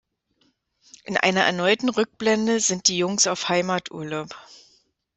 In 1.03 1.15
einer 1.17 1.41
erneuten 1.41 1.87
Rückblende 1.87 2.59
sind 2.59 2.87
die 2.87 2.97
Jungs 2.97 3.27
auf 3.27 3.49
Heimaturlaub. 3.49 4.35